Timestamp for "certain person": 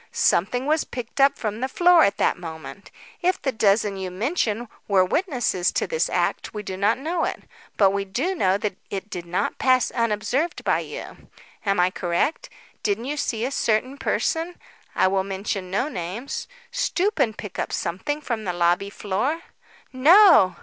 13.51-14.55